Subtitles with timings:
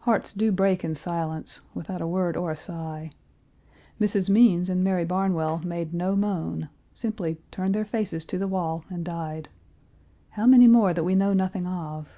[0.00, 3.12] Hearts do break in silence, without a word or a sigh.
[4.00, 4.28] Mrs.
[4.28, 9.04] Means and Mary Barnwell made no moan simply turned their faces to the wall and
[9.04, 9.48] died.
[10.30, 12.08] How many more that we know nothing of!